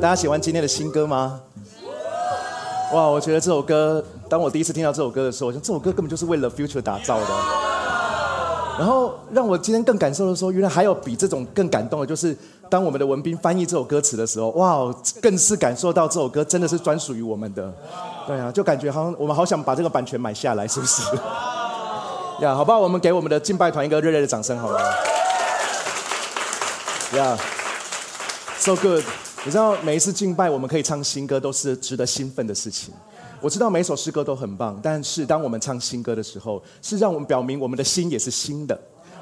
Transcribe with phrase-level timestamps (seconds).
[0.00, 1.40] 大家喜欢今天的新歌吗？
[2.92, 7.26] 哇，我觉得这首歌，当我第一次听到这首歌的时候，我觉得这首歌根本就是为了 Future 打造的。
[8.78, 12.36] 然后让我今天更感受的说，原来还有比这种更感动的，就是
[12.68, 17.72] 当我们的文斌翻译这首歌词的时候，哇，更是感受到这首歌真的是专属于我们的。
[18.26, 21.02] 对啊，就感觉好像我们好想把这个版权买下来，是不是？
[22.44, 22.78] 呀，好不好？
[22.78, 24.78] 我们给我们的敬拜团一个热烈的掌声，好吗？
[27.14, 27.36] 呀
[28.58, 29.02] ，so good。
[29.46, 32.92] 你知道每一次敬拜，我们可以唱新歌，都是值得兴奋的事情。
[33.40, 38.76] 我知道每首诗歌都很棒，但是当我们唱新歌的时候，是让我们表明我们的心也是新的。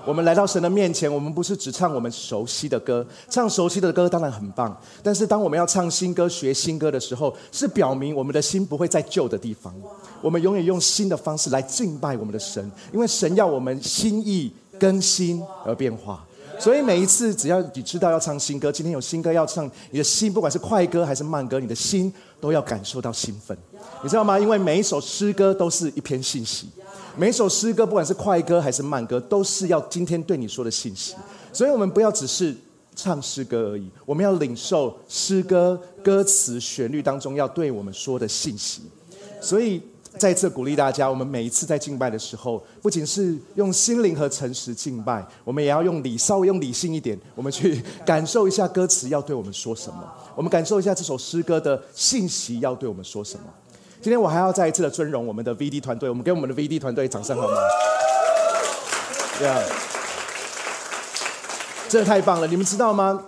[0.07, 4.75] 我们来到神的面前，我们不是只唱我们熟悉的歌，唱熟悉的歌当然很棒。
[5.03, 9.75] 但是当我们要唱新歌、学新歌的时候，是表明我们的心不会在旧的地方。
[10.23, 16.25] 我们永远用新的方式来敬拜我们的神，因为神要我们心意更新而变化。
[16.59, 23.57] 所以每一次，只要你知道要唱新歌，今天有新歌要唱，你的心不管是快歌还是慢歌，你的心都要感受到兴奋，
[24.03, 24.39] 你知道吗？
[24.39, 26.69] 因为每一首诗歌都是一篇信息，
[27.17, 31.15] 每一首诗歌不管是快歌还是慢歌，都是要今天对你说的信息。
[31.53, 32.55] 所以我们不要只是
[32.95, 38.83] 唱诗歌而已，我们要领受诗歌歌词旋律当中要对我们说的信息。
[39.41, 39.83] 所以。
[40.17, 50.05] 再次鼓励大家，我们每一次在敬拜的时候，不仅是用心灵和诚实敬拜，我们也要用理，稍微用理性一点，我们去感受一下歌词要对我们说什么，
[50.37, 53.45] 我们感受一下这首诗歌的信息要对我们说什么。
[54.01, 57.57] 今天我还要再一次的尊荣我们的 VD 团队，我们给我们的 VD 团队掌声好吗？
[59.39, 59.61] 对啊，
[61.89, 62.47] 真的太棒了！
[62.47, 63.21] 你们知道吗？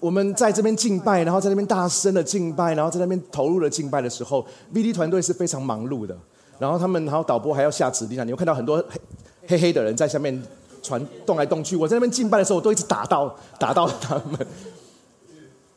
[0.00, 6.16] 我们在这边敬拜，然后在那边大声的敬拜，然后在那边投入了敬拜的时候，VD 团队是非常忙碌的。
[6.58, 8.24] 然后他们，然后导播还要下指令啊！
[8.24, 9.00] 你会看到很多黑
[9.48, 10.42] 黑黑的人在下面
[10.82, 11.76] 传动来动去。
[11.76, 14.46] 我在那边敬拜的时候，我都一直打到打到他们。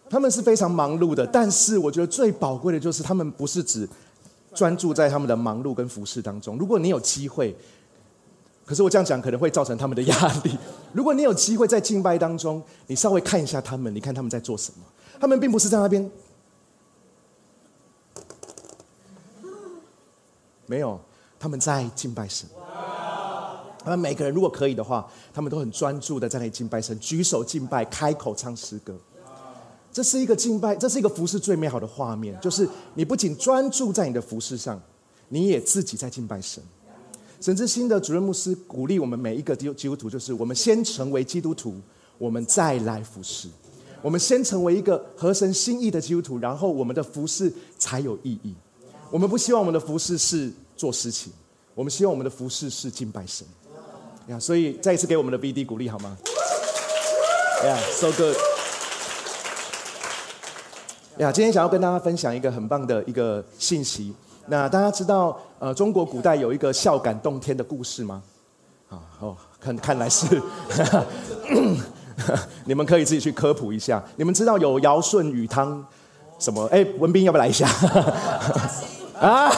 [0.09, 3.87] 他们是非常忙碌的，但是我觉得最宝贵的就是他们不是只
[4.53, 6.57] 专注在他们的忙碌跟服饰当中。
[6.57, 7.55] 如果你有机会。
[8.65, 10.57] 可是我这样讲可能会造成他们的压力。
[10.93, 14.85] 如果你有机会在敬拜当中，你稍微看一下他们，你看他们在做什么？
[15.19, 16.09] 他们并不是在那边，
[20.65, 20.99] 没有，
[21.39, 22.47] 他们在敬拜神。
[23.83, 28.95] 他们每个人如果可以的话，他们都很专注的在那里敬拜神，举手敬拜，开口唱诗歌。
[29.91, 34.79] 这是一个敬拜，这是一个服饰最美好的画面，就是你不仅专注在你的服饰上，
[35.29, 36.63] 你也自己在敬拜神。
[37.41, 41.75] 神之心的主任牧师鼓励我们每一个基督基督徒，就是我们先成为基督徒，
[42.19, 43.49] 我们再来服侍。
[44.03, 48.53] 我们先成为一个合神心意的基督徒，然后我们的服侍才有意义。
[49.09, 51.33] 我们不希望我们的服侍是做事情，
[51.73, 53.45] 我们希望我们的服侍是敬拜神。
[54.27, 56.15] 呀，所以再一次给我们的 BD 鼓励好吗
[57.65, 58.35] 呀，So good。
[61.17, 64.13] 呀，今天想要跟大家分享一个很棒的一个信息。
[64.51, 68.21] 那大家知道，呃，中国古代有一个孝感动天的故事吗？
[68.89, 70.25] 啊，哦，看看来是，
[72.67, 74.03] 你们可以自己去科普一下。
[74.17, 75.81] 你们知道有尧舜禹汤
[76.37, 76.65] 什么？
[76.65, 77.65] 哎，文斌要不要来一下？
[79.21, 79.49] 啊，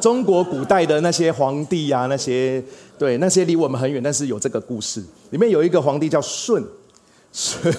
[0.00, 2.62] 中国古代的那些皇帝呀，那些
[2.96, 5.04] 对那些离我们很远，但是有这个故事。
[5.30, 6.64] 里面有一个皇帝叫舜，
[7.32, 7.74] 舜。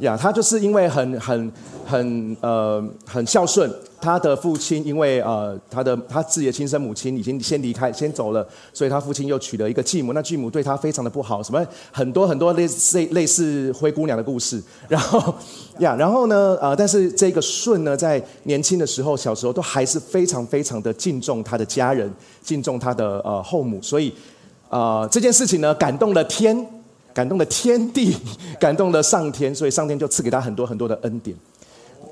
[0.00, 1.52] 呀，他就是因为很很
[1.86, 3.70] 很呃很孝顺，
[4.00, 15.34] 他的父亲因为呃他的他自己的亲生母亲已经先离开先走了，所以他父亲又娶了一个继母，那继母对他非常的不好，什么很多很多类似类似灰姑娘的故事，然后
[15.78, 22.12] 呀，然后呢呃，但是这个舜呢，在年轻的时候小时候都还是非常非常的敬重他的家人，
[22.42, 24.12] 敬重他的呃后母，所以
[24.68, 26.66] 呃这件事情呢感动了天。
[27.16, 28.14] 感动了天地，
[28.60, 31.34] 感动了上天，所以上天就赐给他很多很多的恩典。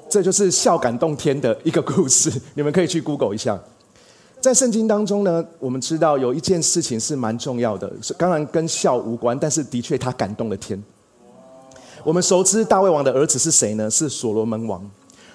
[0.09, 3.61] 这就是孝感动天的一个故事， 你们可以去 Google 一下。
[4.41, 10.83] 在圣经当中呢，我们知道有一件事情是蛮重要的，是当然跟孝无关，但是的确他感动了天。
[12.03, 13.91] 我们熟知大卫王的儿子是谁呢？
[13.91, 14.91] 是所罗门王。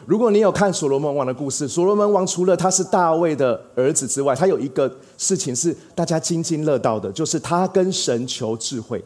[0.07, 9.04] 如果你有看所罗门王的故事，所罗门王除了他是大卫的儿子之外，他有一个事情是大家津津乐道的，就是他跟神求智慧。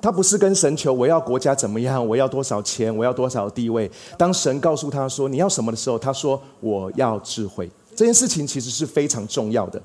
[0.00, 3.90] 他不是跟神求我要国家怎么样，我要多少钱，我要多少地位。
[4.16, 7.68] 当神告诉他说你要什么的时候，他说我要智慧。
[7.96, 9.82] 这件事情其实是非常重要的。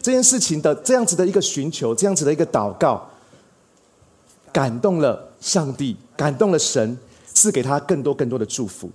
[0.00, 3.06] 这件事情的这样子的一个寻求，这样子的一个祷告，
[4.52, 6.96] 感动了上帝，感动了神，
[7.34, 8.90] 赐给他更多更多的祝福。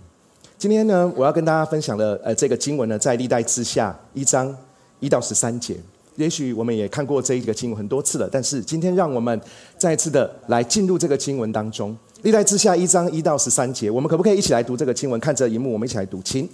[0.58, 4.54] 今天呢，我要跟大家分享的呃这个经文呢，在历代之下一章
[5.00, 5.78] 一到十三节。
[6.18, 9.40] 也许我们也看过这一个经文很多次了，但是今天让我们
[9.78, 11.96] 再次的来进入这个经文当中。
[12.24, 15.20] 历代之下一章一到十三节，我们可不可以一起来读这个经文？
[15.20, 16.20] 看着荧幕，我们一起来读。
[16.24, 16.50] 请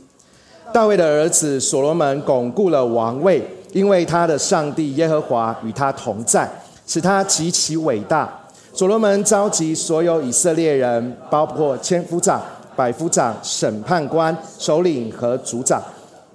[0.73, 6.49] 大卫的儿子所罗门巩固了王位，因为他的上帝耶和华与他同在，
[6.85, 8.41] 使他极其伟大。
[8.73, 12.43] 所罗门召集所有以色列人，包括千夫长、
[12.75, 15.81] 百夫长、审判官、首领和族长，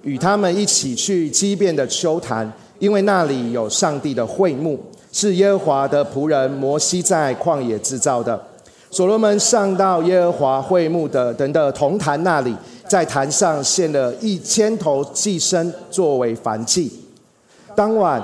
[0.01, 2.49] 与他们一起去畸变的丘坛，
[2.79, 4.79] 因为那里有上帝的会幕，
[5.11, 8.41] 是耶和华的仆人摩西在旷野制造的。
[8.89, 12.55] 所罗门上到耶和华会幕的等的铜坛那里，
[12.87, 16.91] 在坛上献了一千头祭牲作为燔祭。
[17.75, 18.19] 当晚，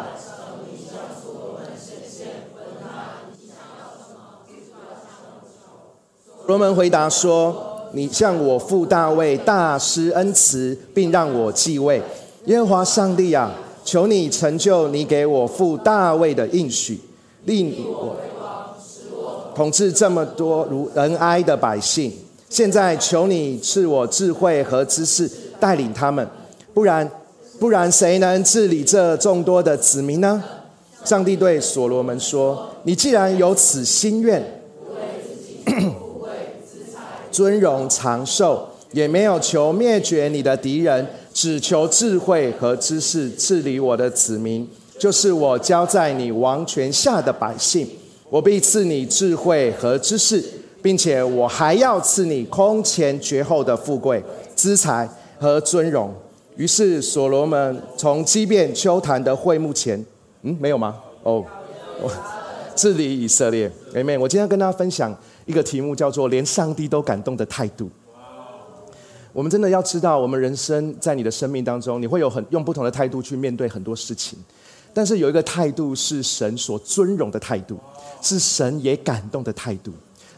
[6.38, 7.56] 所罗门回答说
[7.94, 12.02] ：“你向我父大卫大施恩慈，并让我继位。
[12.46, 13.52] 耶和华上帝啊，
[13.86, 17.00] 求你成就你给我父大卫的应许，
[17.46, 18.18] 令我。”
[19.56, 22.12] 统治这么多如仁哀的百姓，
[22.50, 26.28] 现在求你赐我智慧和知识，带领他们，
[26.74, 27.10] 不然，
[27.58, 30.44] 不然谁能治理这众多的子民呢？
[31.06, 34.44] 上帝对所罗门说：“你既然有此心愿，
[37.32, 44.66] 尊荣长寿，也没有求灭绝你的敌人，只求智慧和知识治理我的子民，
[44.98, 47.86] 就是我交在你王权下的百姓。”
[48.32, 50.42] 我必赐你智慧和知识，
[50.82, 54.24] 并且我还要赐你空前绝后的富贵、
[54.56, 56.14] 资财和尊荣。
[56.56, 60.04] 于是所罗门从基变丘坛的会幕前，
[60.44, 60.96] 嗯，没有吗？
[61.24, 61.44] 哦，
[62.76, 63.70] 治理以色列。
[63.94, 65.14] 妹妹，我今天跟大家分享
[65.46, 67.90] 一个题目，叫做“连上帝都感动的态度”。
[69.36, 74.40] 我们真的要知道，我们人生在你的生命当中，你会有很用不同的态度去面对很多事情。
[74.94, 77.78] 但是有一个态度是神所尊荣的态度，
[78.22, 79.92] 是神也感动的态度。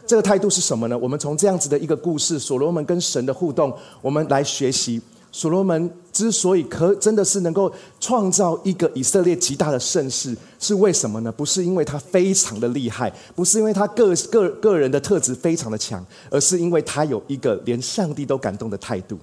[0.04, 0.98] 这个态度是什么呢？
[0.98, 3.72] 我们从这样子的一个故事，所罗门跟神的互动，
[4.02, 5.00] 我们来学习。
[5.30, 7.70] 所罗门之所以可真的是能够
[8.00, 11.30] 创造一个以色列极大的盛世，是为什么呢？
[11.30, 19.18] 不是因为他非常的厉害，不是因为他个个个人的特质非常的强，而是因为他有一个连上帝都感动的态度。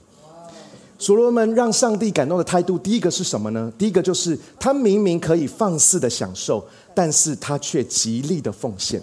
[0.97, 3.71] 所罗门让上帝感动的态度，第一个是什么呢？
[3.77, 9.01] 第一个就是他明明可以放肆的享受，但是他却极力的奉献。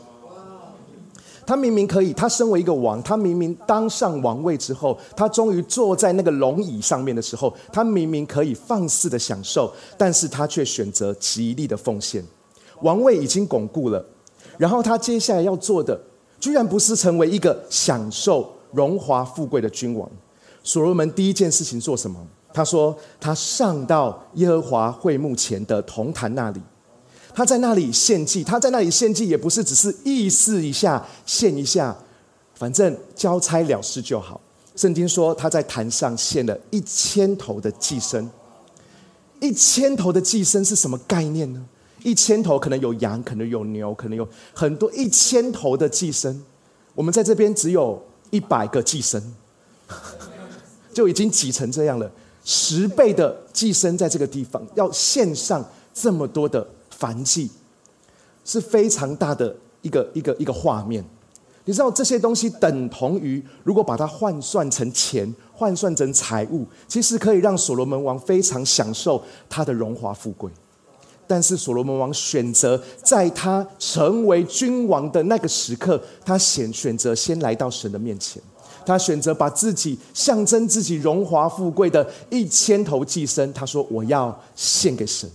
[1.47, 12.25] 他明明可以，他身为一个王，他明明当上王位之后，他终于坐在那个龙椅上面的时候，他明明可以放肆的享受，但是他却选择极力的奉献。
[12.83, 14.05] 王位已经巩固了，
[14.59, 16.01] 然后他接下来要做的，
[16.41, 20.09] 居然不是成为一个享受荣华富贵的君王。
[20.63, 22.19] 所罗门第一件事情做什么？
[22.55, 26.61] 他说：“他上到耶和华会幕前的铜坛那里，
[27.35, 28.43] 他在那里献祭。
[28.45, 31.97] 他在那里献祭，也不是只是意思一下献一下，
[32.55, 34.41] 反正交差了事就好。
[34.77, 38.27] 圣经说他在坛上献了一千头的祭牲。
[39.41, 41.65] 一千头的祭牲是什么概念呢？
[42.03, 46.37] 一千头可能有羊，可能有牛，可能有很多一千头的祭牲。
[46.95, 48.01] 我们在这边只有
[48.31, 49.21] 一百个祭牲。
[50.93, 52.11] ”就已经挤成这样了，
[52.45, 55.65] 十倍的寄生在这个地方，要献上
[55.95, 56.67] 这么多的
[57.03, 57.51] 繁祭，
[58.45, 59.53] 是非常大的
[59.83, 61.05] 一个一个一个画面。
[61.65, 70.49] 你知道这些东西等同于，如果把它换算成钱，换算成财物，其实可以让所罗门王非常享受他的荣华富贵。
[71.27, 78.41] 但是所罗门王选择在他成为君王的那个时刻，他选选择先来到神的面前。
[78.85, 85.31] 他选择把自己象征自己荣华富贵的一千头寄生，他说：“我要献给神。”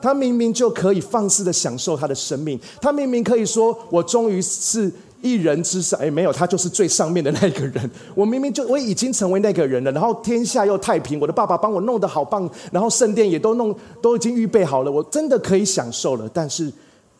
[0.00, 7.90] 他明明就可以放肆的享受他的生命，他明明可以说：“我终于是一人之上。”哎，没有，他就是最上面的那个人。
[8.14, 16.28] 我明明就我已经成为那个人了，然后天下又太平，我的爸爸帮我弄得好棒，然后圣殿也都弄都已经预备好了，我真的可以享受了。
[16.32, 16.72] 但是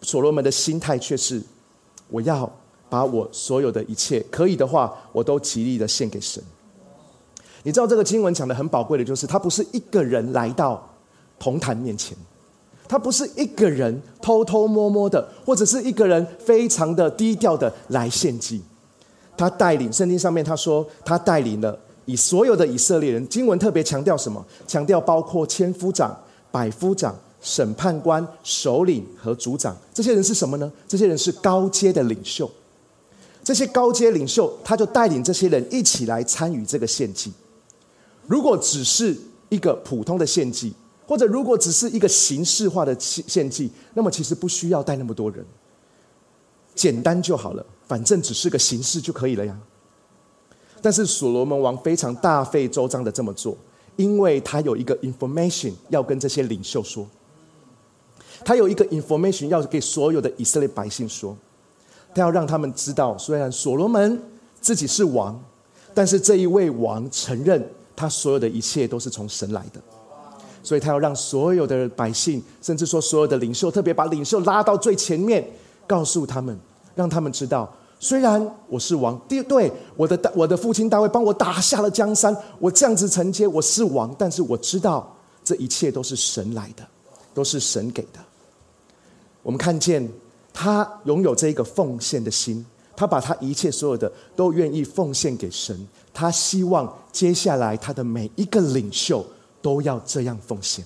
[0.02, 1.42] 所罗门的心态却是：
[2.09, 2.50] 我要。
[2.88, 6.40] 把我所有的一切，可以的话，我都极力的献给神。
[7.64, 10.88] 你知道这个经文讲的很宝贵的，就是他不是一个人来到
[11.37, 12.16] 铜坛面前，
[12.88, 18.62] 他不是一个人偷偷摸摸的，或者是一个人非常的低调的来献祭。
[19.37, 23.28] 他带领圣经上面他说，他带领了以所有的以色列人。
[23.28, 24.45] 经文特别强调什么？
[24.66, 26.16] 强调包括千夫长、
[26.50, 29.76] 百夫长、审判官、首领和族长。
[29.93, 30.73] 这些人是什么呢？
[30.88, 32.50] 这些人是高阶的领袖。
[33.45, 37.33] 这些高阶领袖，他就带领这些人一起来参与这个献祭。
[38.26, 39.16] 如果只是
[39.50, 40.73] 一个普通的献祭，
[41.06, 45.44] 或者如果只是一个形式化的献献祭，那么其实不需要带那么多人。
[46.75, 49.56] 简单就好了，反正只是个形式就可以了呀。
[50.82, 53.56] 但是所罗门王非常大费周章的这么做，
[53.96, 57.08] 因为他有一个 information 要跟这些领袖说，
[58.44, 61.34] 他有一个 information 要给所有的以色列百姓说，
[62.14, 64.22] 他要让他们知道，虽然所罗门
[64.60, 65.42] 自己是王，
[65.94, 69.80] 但是这一位王承认他所有的一切都是从神来的。
[70.66, 75.49] 所以他要让所有的百姓，甚至说所有的领袖，特别把领袖拉到最前面，
[75.87, 76.58] 告诉他们，
[76.96, 86.85] 让他们知道，虽然我是王，第对我的我的父亲大卫帮我打下了江山，我这样子承接我是王，但是我知道这一切都是神来的，
[87.32, 88.18] 都是神给的。
[89.44, 90.11] 我们看见
[90.52, 99.25] 他拥有这一个奉献的心，他把他一切所有的都愿意奉献给神，他希望接下来他的每一个领袖。
[99.60, 100.84] 都要这样奉献，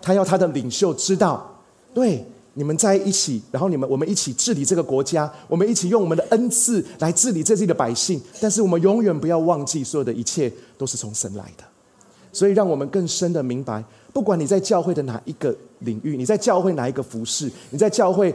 [0.00, 1.46] 他要他的领袖知道，
[1.92, 8.20] 对你们在一起，然后你们我们一起治理这个国家，我们一起用我们的恩赐来治理这里的百姓。
[8.40, 11.64] 但是我们永远不要忘记，所有的一切都是从神来的。
[12.32, 18.34] 所以让我们更深的明白，不管你在教会的哪一个领域，你在教会哪一个服饰，你在教会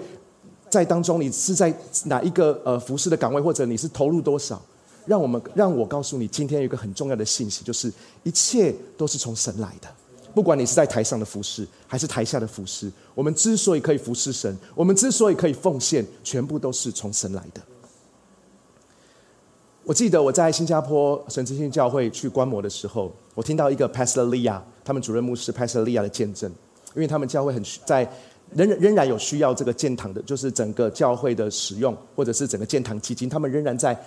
[0.69, 1.73] 在当中，你是在
[2.05, 4.61] 哪一个呃服饰的岗位，或者你是投入多少。
[5.05, 7.91] 让我们让我告诉你，今天有一个很重要的信息，就是
[8.23, 9.87] 一切都是从神来的。
[10.33, 17.61] 不管你是在台上的服侍，还是台下的服侍，我们之所以可以服侍神，我们之所以可以奉献，全部都是从神来的。
[19.83, 26.49] 我记得我在新加坡神之信教会去观摩的时候，我听到一个 Pastor Lia，他们主任牧师 Pastor Lia 的见证，
[26.95, 28.09] 因为他们教会很在
[28.55, 33.99] 仍仍然有需要这个建堂的，就是整个教会的使用，或者是整个建堂基金，他们仍然在。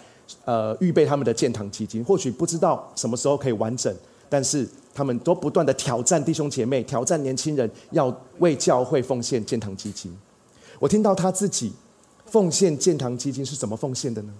[0.44, 3.94] 呃，预备他们的建堂基金，或许不知道什么时候可以完整，
[4.28, 10.14] 但是他们都不断的挑战弟兄姐妹，挑战年轻人，要为教会奉献建堂基金。
[10.78, 11.72] 我听到他自己
[12.26, 14.32] 奉献建堂基金是怎么奉献的呢？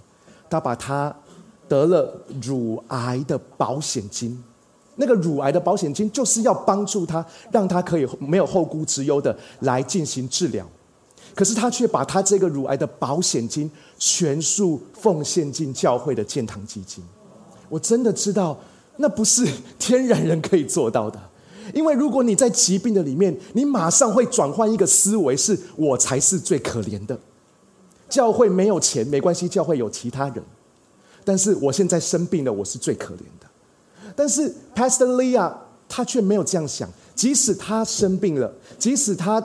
[0.51, 1.15] 他把他
[1.69, 4.43] 得了乳癌的保险金，
[4.97, 10.67] 那个乳癌的保险金就是要帮助他，让他可以没有后顾之忧的来进行治疗。
[11.35, 17.03] 可是他却把他这个乳癌的保险金全数奉献进教会的建堂基金，
[17.69, 18.57] 我真的知道
[18.99, 19.45] 那不是
[19.77, 21.21] 天然人可以做到的，
[21.75, 27.19] 因为如果你在疾病的里面，你马上会转换一个思维，是我才是最可怜的。
[28.09, 30.45] 教会没有钱没关系，教会有其他人，
[31.25, 34.15] 但是我现在生病了，我是最可怜的。
[34.15, 35.53] 但是 Pastor Leah
[35.89, 39.45] 他却没有这样想，即使他生病了，即使他。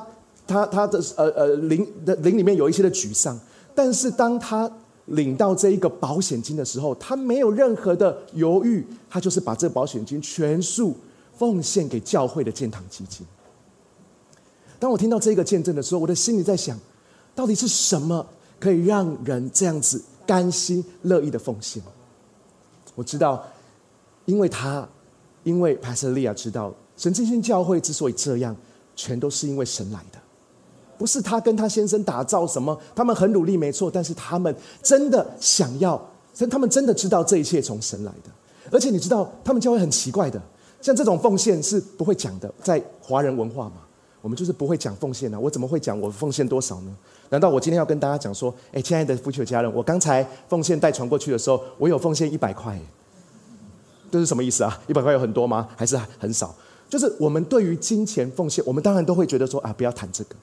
[0.49, 3.39] 他他的呃呃灵的灵里面有一些的沮丧，
[3.75, 4.69] 但是当他
[5.05, 10.95] 领到这一个保险金的时候，他没有任何的犹豫，他就是把这保险金全数
[11.37, 13.25] 奉献给教会的建堂基金。
[14.79, 16.77] 当我听到这个见证的时候，我的心里在想，
[17.35, 18.25] 到底是什么
[18.59, 21.81] 可以让人这样子甘心乐意的奉献？
[22.95, 23.45] 我知道，
[24.25, 24.87] 因为他
[25.43, 28.55] 因为帕瑟利亚知道，神经性教会之所以这样，
[28.95, 30.18] 全都是因为神来的。
[30.99, 34.53] 不是他跟他先生打造什么，他们很努力没错，但是他们
[34.83, 35.99] 真的想要，
[36.51, 38.29] 他们真的知道这一切从神来的。
[38.69, 40.39] 而且你知道，他们教会很奇怪的，
[40.81, 43.77] 像这种奉献是不会讲的，在华人文化嘛，
[44.21, 45.39] 我们就是不会讲奉献啊。
[45.39, 46.95] 我怎么会讲我奉献多少呢？
[47.29, 52.79] 难道我今天要跟大家讲说，哎，亲爱的夫妻家人，我刚才奉献带传过去的时候，我有奉献一百块，
[54.11, 54.79] 这是什么意思啊？
[54.87, 55.67] 一百块有很多吗？
[55.77, 56.53] 还是很少？
[56.89, 60.35] 就是我们对于金钱奉献，我们当然都会觉得说啊，不要谈这个。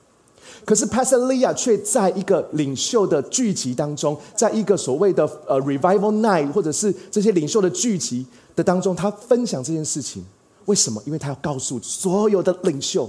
[0.64, 10.24] 可是 Pastor Lia 却在一个领袖的聚集当中，在一个所谓的呃 Revival Night，或者是这些领袖的聚集的当中，他分享这件事情。
[10.64, 11.00] 为什么？
[11.06, 13.08] 因为他要告诉所有的领袖，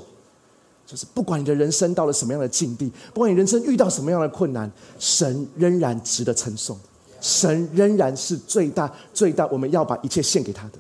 [0.86, 6.78] 就是不管你的人生到了什么样的境地，不管你人生遇到什么样的困难，神仍然值得称颂，
[7.20, 10.74] 神仍然是最大最大，我们要把一切献给他的。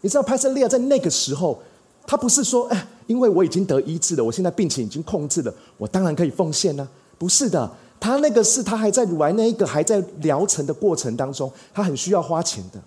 [0.00, 1.62] 你知道 Pastor Lia 在那个时候。
[2.10, 6.88] 他不是说，哎，因为我已经得医治了，我现在病情已经控制了，我当然可以奉献呢。
[7.18, 12.80] 不是的，他那个是他还在乳癌那一个还在疗程的过程当中，他很需要花钱的。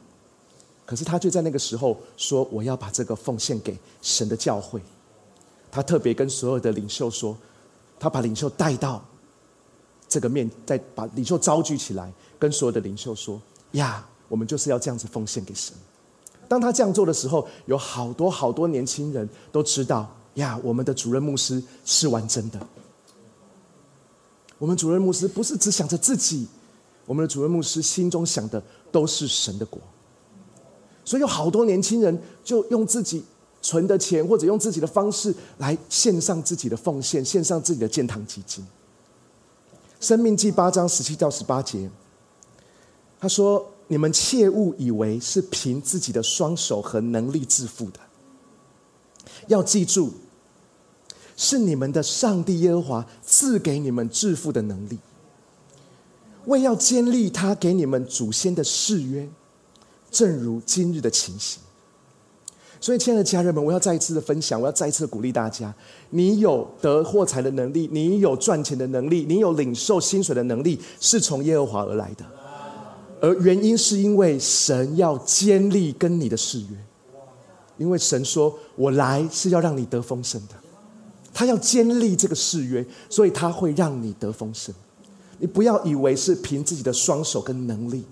[0.85, 4.79] 可是他就在那个时候说，我要把这个奉献给神的教会。
[5.71, 7.35] 他特别跟所有的领袖说，
[7.99, 9.03] 他把领袖带到
[10.07, 15.73] 这个面，再把领袖招聚起来，跟所有的领袖说，呀，我们就是要这样子奉献给神。
[16.51, 22.59] 当他这样做的时候，有好多好多年轻人都知道呀，我们的主任牧师是玩真的。
[24.57, 26.45] 我们主任牧师不是只想着自己，
[27.05, 29.79] 我们的主任牧师心中想的都是神的国。
[31.05, 33.23] 所以有好多年轻人就用自己
[33.61, 38.61] 存的钱，或者用自己的方式来献上自己的奉献，献上自己的建堂基金。
[40.01, 41.89] 生命记八章十七到十八节，
[43.21, 47.99] 他说：“你们切勿以为是凭自己的双手和能力致富的，
[49.47, 50.13] 要记住，
[51.35, 54.97] 是你们的上帝耶和华赐给你们致富的能力，
[56.45, 59.27] 为要坚立他给你们祖先的誓约，
[60.09, 61.61] 正如今日的情形。”
[62.79, 65.75] 所以，亲爱的家人们，我要再一次的分享，我要再一次的鼓励大家：
[66.11, 72.25] 你有得获财的能力，你有赚钱的能力，你有领受薪水的能力，是从耶和华而来的。
[73.21, 76.77] 而原因是因为神要坚立跟你的誓约，
[77.77, 80.55] 因为神说：“我来是要让你得丰盛的。”
[81.33, 84.75] 他要坚立这个誓约，所以他会让你得丰盛。
[85.39, 88.03] 你不要以为是凭自己的双手跟能力，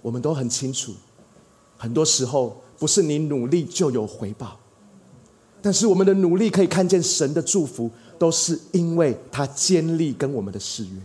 [0.00, 0.92] 我们都很清楚，
[1.76, 2.56] 很多时候。
[2.78, 4.58] 不是你努力就有回报，
[5.60, 7.88] 但是我们的努力可以看见神的祝福，
[8.18, 11.00] 都是因为他坚立跟我们的誓约，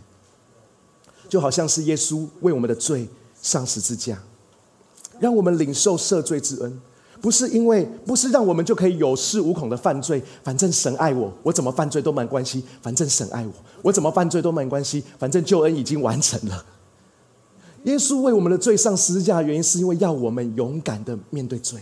[1.29, 3.07] 就好像是耶稣为我们的罪
[3.47, 4.21] 上十字架，
[5.21, 6.81] 让我们领受赦罪之恩，
[7.21, 16.65] 不是因为不是让我们就可以有恃无恐的犯罪，反正神爱我，我怎么犯罪都没关系，反正神爱我，我怎么犯罪都没关系，反正救恩已经完成了。
[17.85, 21.79] 耶稣为我们的罪上十字架原因，是因为要我们勇敢的面对罪。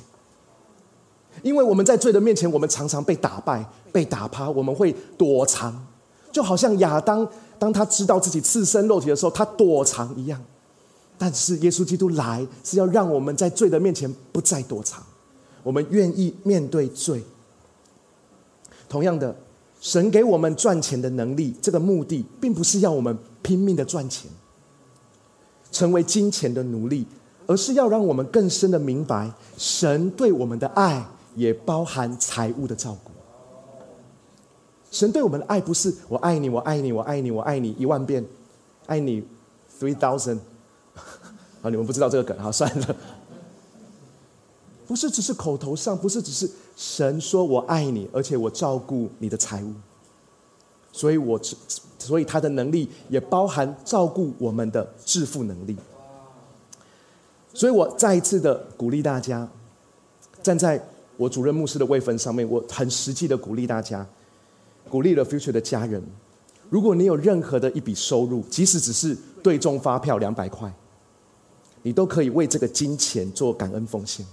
[1.42, 5.84] 因为我们在罪的面前，我们常常被打败、被打趴，我们会躲藏，
[6.32, 10.40] 就好像亚当当他知道自己赤身肉体的时候，他躲藏一样。
[11.18, 15.02] 但是耶稣基督来，是要让我们在罪的面前不再躲藏，
[15.64, 17.24] 我们愿意面对罪。
[18.90, 19.36] 同样的，
[19.80, 24.30] 神给我们赚钱的能力，这个目的，并不是要我们拼命的赚钱。
[25.72, 27.06] 成为金钱的奴隶，
[27.48, 31.06] 而是要让我们更深的明白，神对我们的爱
[31.36, 33.12] 也包含财物的照顾。
[34.90, 38.26] 神对我们的爱不是“我爱你，我爱你，我爱你，我爱你一万遍，
[38.86, 39.22] 爱你
[39.78, 40.40] three thousand”。
[41.66, 42.96] 啊，你们不知道这个梗，好算了。
[44.86, 49.74] 不是只是口头上，不是只是神说我爱你，而且我照顾你的财物。
[50.92, 51.42] 所以，我
[51.98, 55.76] 所以他的能力也包含照顾我们的致富能力。
[57.52, 59.48] 所以我再一次的鼓励大家，
[60.44, 60.80] 站在
[61.18, 64.06] 我主任牧师的位分上面，我很实际的鼓励大家，
[64.88, 66.00] 鼓励了 Future 的家人。
[66.70, 70.72] 如果你有任何的一笔收入，即使只是对中发票两百块，
[71.86, 74.26] 你都可以为这个金钱做感恩奉献。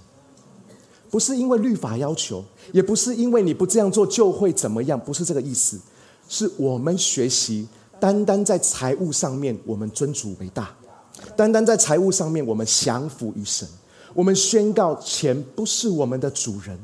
[1.11, 5.79] 不是因为律法要求，也不是因为你不这样做就会怎么样，不是这个意思。
[6.27, 7.67] 是我们学习，
[7.99, 10.63] 单单在财务上面，我们尊主为大；
[11.35, 13.67] 单单在财务上面，我们降服于神。
[14.15, 16.75] 我们宣告，钱不是我们的主人，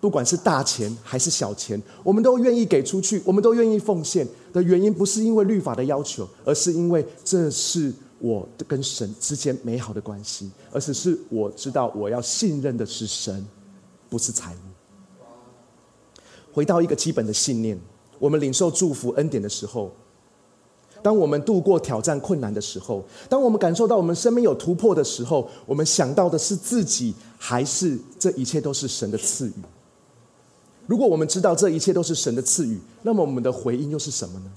[0.00, 4.26] 不管是大钱还是小钱，我们都愿意给出去，我们都愿意奉献。
[4.50, 13.46] 的原因不是因为律法的要求，而是因为这是我跟神之间美好的关系，而是是我知道我要信任的是神，
[14.10, 16.18] 不是财物。
[16.52, 17.78] 回到一个基本的信念。
[18.20, 19.92] 我们领受祝福恩典的时候，
[21.00, 29.52] 当我们度过挑战困难的时候，当我们感受到我们生命有突破的时候，我们想到的是自己，还是这一切都是神的赐予？
[30.88, 34.50] 如果我们知道这一切都是神的赐予，那么我们的回应又是什么呢？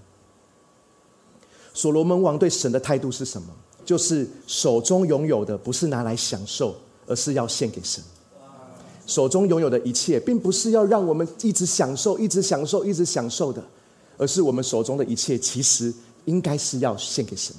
[1.74, 3.48] 所罗门王对神的态度是什么？
[3.84, 6.76] 就是手中拥有的不是拿来享受，
[7.08, 8.04] 而是要献给神。
[9.08, 13.62] 手中拥有的一切，并不是要让我们一直享受、一直享受、一直享受的，
[14.18, 15.94] 而是我们手中的一切，其实
[16.26, 17.56] 应该是要献给神。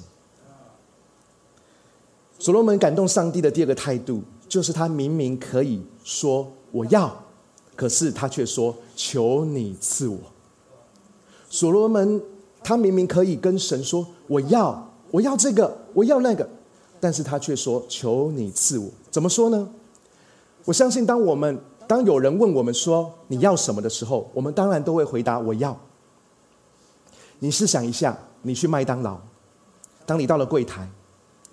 [2.39, 7.23] 所罗门感动上帝的第二个态度，就是他明明可以说我要，
[7.75, 10.17] 可是他却说求你赐我。
[11.49, 12.19] 所罗门
[12.63, 16.47] 他明明可以跟神说我要，我要这个，我要那个，
[16.99, 18.89] 但是他却说求你赐我。
[19.11, 19.69] 怎么说呢？
[20.65, 25.77] 我相信，当我们当有人问我们说你要什么的时候，我们当然都会回答我要。
[27.39, 29.19] 你试想一下，你去麦当劳，
[30.05, 30.89] 当你到了柜台，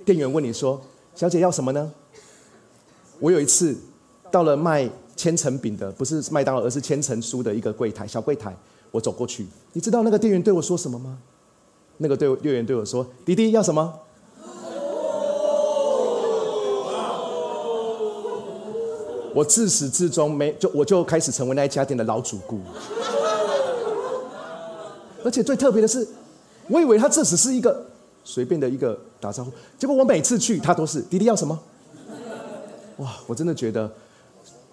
[0.05, 0.81] 店员问你说
[1.17, 1.93] ：“小姐要什么呢？”
[3.19, 3.77] 我有一次
[4.31, 8.57] 到了卖千层饼的，不是麦当劳，而是千层酥的一个柜台，小柜台，
[8.91, 11.19] 我走过去，你知道那个店员对我说什么吗？
[11.99, 13.93] 那个对店员对我说：“弟弟要什么？”
[19.33, 22.59] 我自始至终没就我就开始成为那一家店的老主顾，
[25.23, 26.09] 而且最特别的是，
[26.69, 27.87] 我以为他这只是一个
[28.25, 31.57] 随便的一个打招呼，结果我每次去他都是弟弟要什么？
[32.97, 33.89] 哇，我真的觉得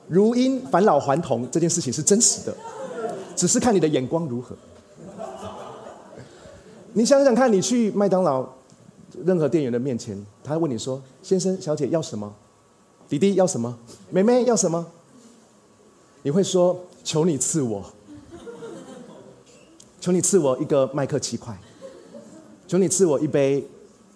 [0.07, 2.55] 如因返老还童这件事情是真实的，
[3.37, 4.53] 只是看你的眼光如何。
[6.93, 8.43] 你想想看，你去麦当劳，
[9.23, 12.33] 任何店员的面前，他问你说：“先生、小姐要什么？
[13.07, 13.77] 弟弟要什么？
[14.09, 14.85] 妹妹要什么？”
[16.23, 17.85] 你会说：“求你赐我，
[20.01, 21.55] 求你赐我一个麦克七块，
[22.67, 23.65] 求你赐我一杯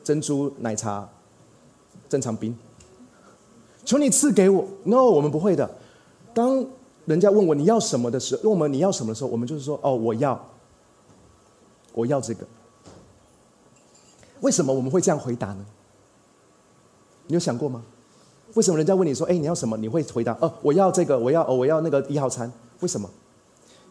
[0.03, 1.07] 珍珠奶茶，
[2.09, 2.57] 正常冰。
[3.85, 4.67] 求你赐给我。
[4.83, 5.69] ”No，我们不会的。
[6.33, 6.65] 当
[7.05, 10.49] 人家问我你要什么的时候，问我们你要什么的时候，我们就是说：“哦，我要，
[11.93, 12.45] 我要这个。”
[14.41, 15.65] 为什么我们会这样回答呢？
[17.27, 17.83] 你有想过吗？
[18.53, 23.09] 为什么人家问你说：“哎，你要什么？”你会回答：“哦，我要这个，我要哦，我要那个一号餐。”为什么？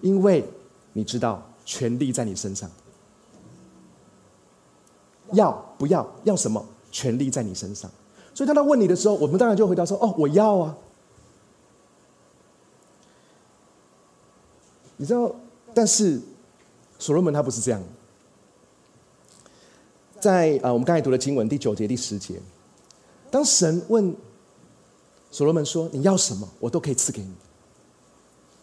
[0.00, 0.44] 因为
[0.92, 2.70] 你知道权力在你身上。
[5.32, 6.06] 要不要？
[6.24, 6.64] 要什么？
[6.90, 7.90] 权力在你身上。
[8.34, 10.76] 所以当他问你的时候，我们当然就回答说：“哦，我要啊。”
[15.00, 15.34] 你知道，
[15.72, 16.20] 但是
[16.98, 17.82] 所罗门他不是这样。
[20.20, 22.38] 在啊，我们刚才读的经文第九节、第十节，
[23.30, 24.14] 当神问
[25.30, 27.32] 所罗门说：“你要什么，我都可以赐给你。”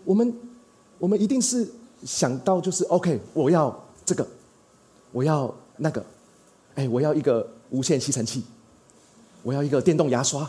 [0.05, 0.31] 我们
[0.99, 1.67] 我们一定是
[2.03, 4.27] 想到就是 OK，我要这个，
[5.11, 6.05] 我要那个，
[6.75, 8.43] 哎，我要一个无线吸尘器，
[9.41, 10.47] 我要一个电动牙刷，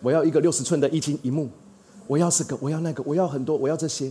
[0.00, 1.50] 我要一个六十寸的液晶荧幕，
[2.06, 4.10] 我要这个，我要那个，我要很多，我要这些。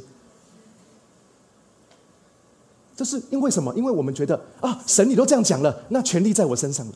[2.97, 3.71] 这是因为什么？
[3.75, 6.93] 因为我们觉得啊，神你都这样讲了，那权力在我身上了。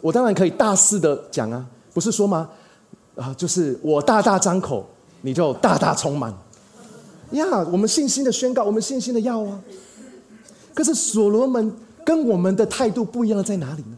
[0.00, 2.50] 我当然可以大肆的讲啊，不是说吗？
[3.14, 4.84] 啊，就是我大大张口，
[5.20, 6.36] 你就大大充满。
[7.30, 9.62] 呀，我们信心的宣告，我们信心的要啊。
[10.74, 11.72] 可是所罗门
[12.04, 13.96] 跟我们的态度不一样，在哪里呢？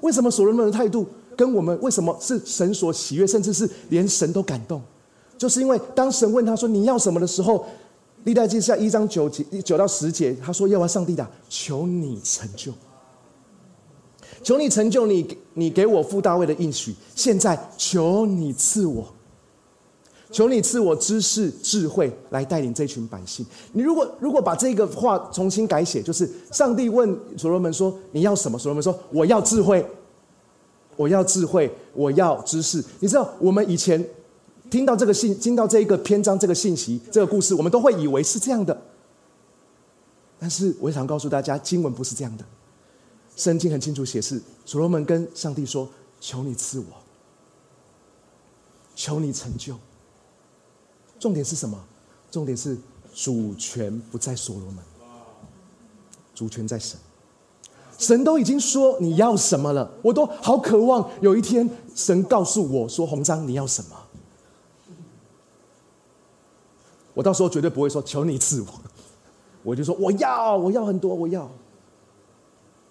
[0.00, 1.06] 为什么所罗门的态度
[1.36, 4.80] 跟我们为什么是神所喜悦，甚至是连神都感动？
[5.36, 7.66] 就是因为当神问他说你要什么的时候。
[8.26, 12.72] 历代记下一章九节九到十节，他说：“要啊，上帝的，求你成就，
[14.42, 16.92] 求你成就你你给我父大卫的应许。
[17.14, 19.06] 现在求你赐我，
[20.32, 23.46] 求你赐我知识智慧来带领这群百姓。
[23.72, 28.58] 你如果如果把这个话重新改写，就是上帝问所罗门说：你要什么？
[28.58, 29.86] 所罗门说：我要智慧，
[30.96, 32.84] 我要智慧，我要知识。
[32.98, 34.04] 你知道我们以前。”
[34.70, 38.80] 听到这个信，听到这一个篇章，这个信息，这个故事，我们都会以为是这样的。
[40.38, 42.44] 但是，我想告诉大家，经文不是这样的。
[43.36, 45.88] 圣经很清楚显示，所罗门跟上帝说
[46.20, 46.86] ：“求你赐我，
[48.94, 49.76] 求你成就。”
[51.18, 51.78] 重点是什么？
[52.30, 52.76] 重点是
[53.14, 54.78] 主权不在所罗门，
[56.34, 56.98] 主权在神。
[57.98, 63.96] 神都已经说你要什么了，我都好渴望有一天神告诉我说：“红章，你要什么？”
[67.16, 68.66] 我到时候绝对不会说求你赐我，
[69.62, 71.50] 我就说我要，我要很多，我要。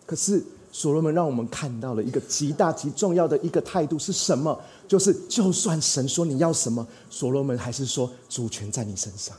[0.04, 4.60] 可是所罗门让我们看到了一个极大极重要的一个态度是什么？
[4.88, 9.38] 就是就算神说你要什么，所罗门还是说主权在你身上。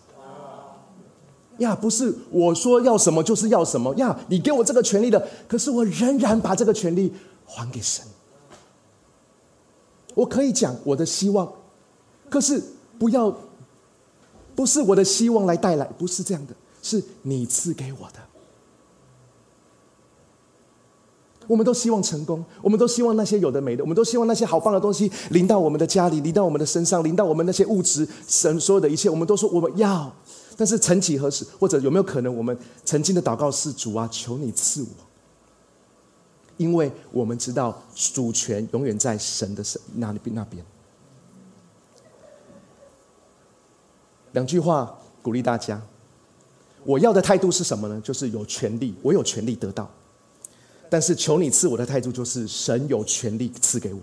[1.58, 7.12] 呀，不是我说要什么就是要什么呀，你给我这个权利的，可是我仍然把这个权利
[7.44, 8.06] 还给神。
[10.14, 11.52] 我可以讲我的希望，
[12.30, 12.62] 可是
[13.00, 13.36] 不要。
[14.56, 18.18] 不是我的希望来带来，不是这样的，是你赐给我的。
[21.46, 30.12] 我们都希望成功，我们都希望那些有的没的，我们都希望那些好棒的东西临到我们的家里，临到我们的身上，临到我们那些物质神所有的一切，我们都说我们要。
[30.56, 34.88] 但是曾几何时，或者有没有可能，我们曾经的祷告是主啊，求你赐我，
[36.56, 40.64] 因为我们知道主权永远在神的神那里那边。
[44.36, 45.80] 两句话鼓励大家。
[46.84, 47.98] 我要的态度是什么呢？
[48.02, 49.90] 就是有权利，我有权利得到。
[50.90, 54.00] 但是求你赐我的态度就是神有权利赐给我。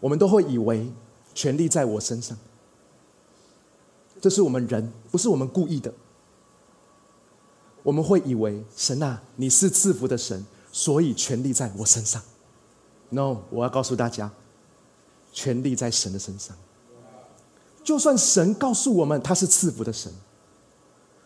[0.00, 0.86] 我们都会以为
[1.34, 2.36] 权力在我身上，
[4.20, 5.94] 这是我们人，不是我们故意的。
[7.84, 12.20] 我们会以为神啊，你是赐福的神，所以权力在我身上。
[13.10, 14.32] No，我要告诉大家，
[15.32, 16.56] 权力在神的身上。
[17.84, 20.10] 就算神告诉我们他是赐福的神，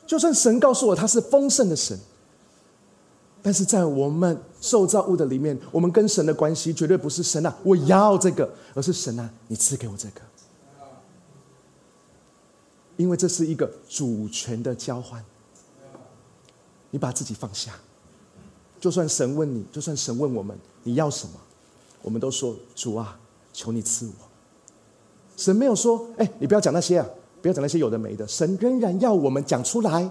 [0.07, 1.99] 就算神告诉我他是丰盛的神，
[3.41, 10.21] 但是在我们受造物的里面，我们跟神的关系绝对不是神啊，我要这个，而是神啊，你赐给我这个，
[12.97, 15.25] 因为这是一个主权的交换。
[16.91, 17.75] 你把自己放下，
[18.81, 21.35] 就算神问你，就算神问我们你要什么，
[22.01, 23.21] 我们都说主啊，
[23.53, 24.28] 求你赐我。
[25.39, 27.07] 神没有说：“哎，你不要讲那些啊，
[27.41, 30.11] 不要讲那些有的没的。”神仍然要我们讲出来。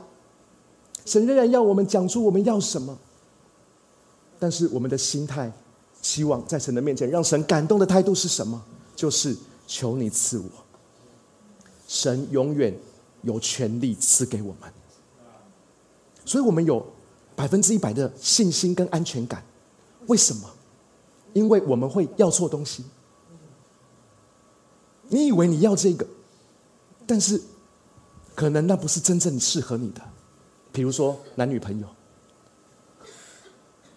[1.06, 2.98] 神仍然要我们讲出我们要什么。
[4.40, 5.52] 但是我们的心态，
[6.02, 8.64] 希望在神的面前让神感动的态度是什么？
[8.96, 9.36] 就是
[9.68, 10.46] 求你赐我。
[11.90, 12.74] 神永远
[13.24, 14.72] 有权利赐给我们，
[16.24, 16.86] 所以我们有
[17.36, 19.44] 百分之一百的信心跟安全感。
[20.08, 20.50] 为什么？
[21.34, 22.86] 因为我们会要错东西。
[25.10, 26.06] 你以为你要这个，
[27.06, 27.42] 但是
[28.36, 30.02] 可能那不是真正适合你的。
[30.72, 31.88] 比如说男女朋友，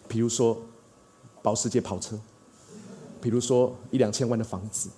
[0.09, 0.61] 比如说
[1.43, 2.19] 保时捷跑车，
[3.21, 4.89] 比如说一两千万的房子，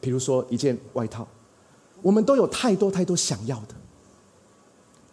[0.00, 1.26] 比如说一件外套，
[2.02, 3.74] 我们都有太多太多想要的。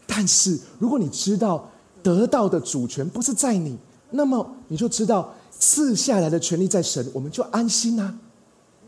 [0.05, 1.69] 但是如果你知道
[2.03, 3.77] 得到的主权不是在你，
[4.09, 8.17] 那么你就知道赐下来的权利在神，我们就安心啊。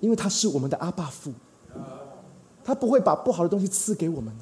[0.04, 1.32] 因为他是我们的阿爸父，
[2.62, 4.36] 他不会把不好的东西赐给我们。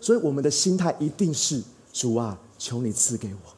[0.00, 1.62] 所以我们的心态一定是
[1.92, 3.54] 主啊，求你赐给我。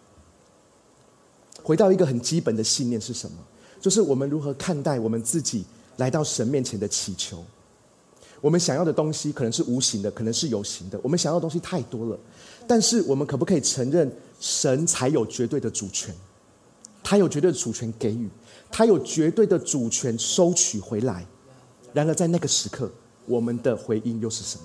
[1.63, 3.39] 回到一个很基本的信念是什么？
[3.81, 5.65] 就是我们如何看待我们自己
[5.97, 7.43] 来到神面前的祈求。
[8.43, 11.01] 我们想要的东西可能是无形的，可能是有形的。
[11.03, 12.19] 我们想要的东西太多了，
[12.69, 16.15] 但是我们可不可以承认神才有绝对的主权？
[17.03, 18.29] 他有绝对的主权给予。
[18.71, 21.27] 他有绝对的主权收取回来，
[21.93, 22.91] 然而在那个时刻，
[23.25, 24.65] 我们的回应又是什么？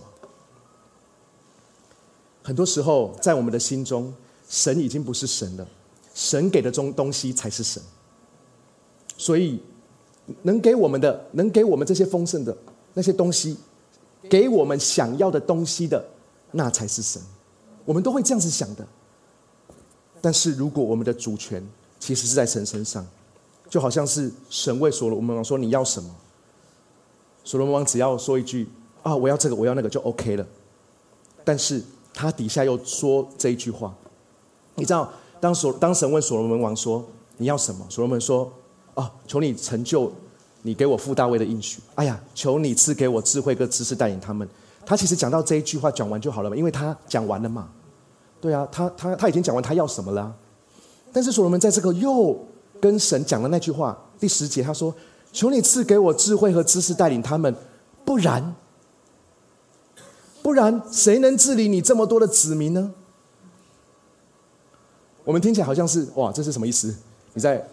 [2.44, 4.14] 很多时候，在我们的心中，
[4.50, 5.68] 神已经不是神了，
[6.14, 7.82] 神给的东东西才是神。
[9.16, 9.62] 所以，
[10.42, 12.58] 能给我们的，能给我们这些丰盛的
[12.96, 13.56] 那些东西，
[14.28, 16.04] 给我们想要的东西的，
[16.52, 17.22] 那才是神。
[17.86, 18.86] 我们都会这样子想的。
[20.20, 21.64] 但是如果我们的主权
[22.00, 23.08] 其实是在神身上，
[23.72, 26.14] 就好像是神为所罗门王说：“你要什么？”
[27.46, 28.68] 所罗门王只要说一句
[29.02, 30.46] ：“啊，我要这个，我要那个，就 OK 了。”
[31.46, 31.82] 但是
[32.14, 33.96] 他底下又说这一句话，
[34.76, 37.02] 你知道，当所当神问所罗门王说
[37.38, 38.52] ：“你要什么？”所罗门说
[38.94, 40.12] ：“啊，求你成就
[40.64, 41.80] 你给我父大卫的应许。
[41.96, 44.46] 哎呀，求你赐给我智慧跟知识带领他们。”
[44.86, 47.70] 他其实讲到这一句话讲完就好了嘛，因为他讲完了嘛。
[48.42, 50.36] 对啊，他他他已经讲完他要什么了。
[51.14, 52.38] 但是所罗门在这个又。
[52.82, 54.94] 跟神讲的那句话，第十节他说
[55.32, 57.56] ：“求你赐给我智慧和知识，带领他们，
[58.04, 58.56] 不然，
[60.42, 62.94] 不然谁能治理你这么多的子民呢？”
[65.24, 66.94] 我们听起来好像是哇，这是什么意思？
[67.34, 67.66] 你在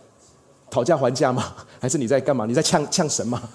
[0.70, 1.54] 讨价还价吗？
[1.80, 2.44] 还是你在干嘛？
[2.44, 3.48] 你在呛呛神吗？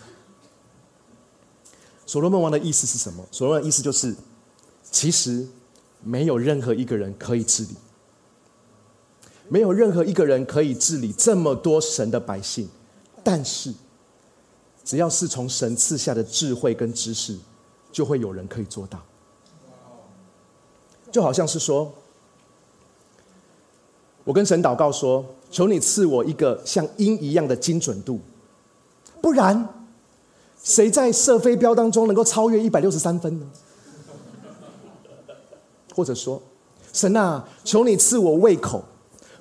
[2.05, 3.23] 所罗门王的意思是什么？
[3.31, 4.13] 所罗门的意思就是，
[4.91, 5.47] 其实
[6.01, 7.75] 没有任何一个人可以治理。
[9.53, 12.67] 没有任何一个人可以治理这么多神的百姓，
[13.23, 13.71] 但是，
[14.83, 17.37] 只要是从神赐下的智慧跟知识，
[17.91, 18.99] 就会有人可以做到。
[21.11, 21.93] 就好像是说，
[24.23, 28.19] 我跟神祷告说：“求你赐我一个像鹰一样的精准度，
[29.21, 29.69] 不然，
[30.63, 33.47] 谁在射飞镖当中能够超越一百六十三分呢？”
[35.93, 36.41] 或者说
[36.91, 38.83] ：“神啊，求你赐我胃口。”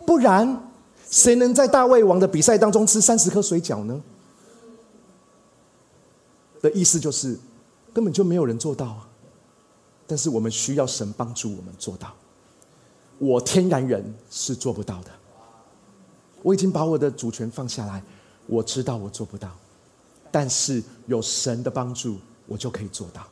[0.07, 0.71] 不然，
[1.11, 4.03] 谁能在大胃王的比赛当中吃三十颗水饺呢？
[6.61, 7.39] 的意思就是，
[7.93, 9.09] 根本就没有人做到啊。
[10.07, 12.13] 但是我们需要神帮助我们做到。
[13.19, 15.11] 我天然人是做不到的。
[16.43, 18.03] 我已经把我的主权放下来，
[18.47, 19.49] 我知道我做不到，
[20.31, 23.23] 但是有神的帮助，我就可以做到。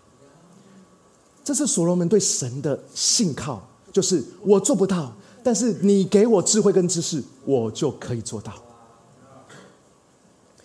[1.43, 3.61] 这是所罗门对神的信靠，
[3.93, 5.13] 就是我做不到。
[5.43, 8.53] 但是你给我智慧跟知识，我就可以做到。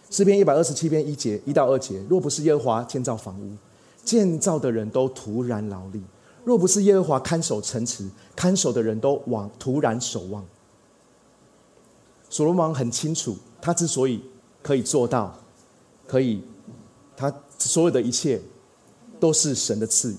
[0.10, 3.52] 诗篇一百二十七篇一节一到二节，若不是耶和华建造房屋，
[4.04, 6.00] 建造的人都徒然劳力；
[6.44, 10.46] 若不是耶和华看守城池，看守的人都往徒然守望。
[12.30, 14.22] 所罗门很清楚，他之所以
[14.62, 15.38] 可以做到，
[16.08, 16.42] 可以，
[17.18, 18.42] 他所有的一切
[19.20, 20.18] 都是神的赐予，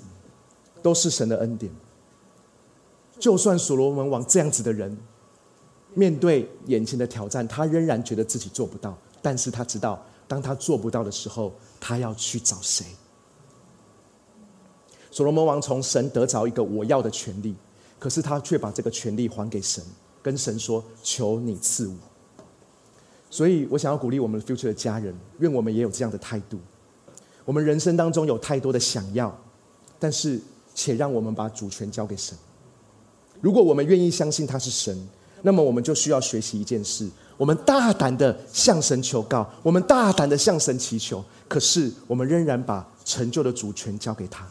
[0.83, 1.71] 都是神的恩典。
[3.18, 4.96] 就算所罗门王这样子的人，
[5.94, 8.96] 面对眼前的挑战，他仍然觉得自己做不到。
[9.22, 12.85] 但是他知道，当他做不到的时候，他要去找谁？
[15.11, 17.55] 所罗门王从神得着一个我要的权利，
[17.98, 19.83] 可是他却把这个权利还给神，
[20.22, 21.94] 跟神说：“求你赐我。”
[23.31, 26.59] 所以我想要鼓励我们 future 的家人，愿我们也有这样的态度。
[27.44, 29.37] 我们人生当中有太多的想要，
[29.98, 30.40] 但是
[30.74, 32.37] 且让我们把主权交给神。
[33.40, 35.09] 如果我们愿意相信他是神，
[35.42, 41.25] 那么我们就需要学习一件事：我们大胆的向神求告，我们大胆的向神祈求。
[41.49, 44.44] 可是我们仍然把成就的主权交给他。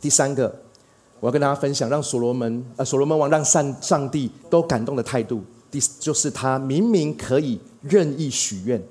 [0.00, 0.62] 第三个，
[1.20, 8.82] 我要跟大家分享，让所罗门呃所罗门王让上上帝都感动的态度，第就是他明明可以任意许愿，